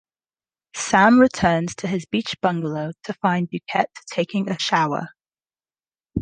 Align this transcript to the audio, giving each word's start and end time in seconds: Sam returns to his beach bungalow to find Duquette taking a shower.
Sam 0.75 1.19
returns 1.19 1.75
to 1.75 1.87
his 1.87 2.07
beach 2.07 2.33
bungalow 2.41 2.93
to 3.03 3.13
find 3.13 3.47
Duquette 3.51 3.93
taking 4.09 4.49
a 4.49 4.57
shower. 4.57 5.09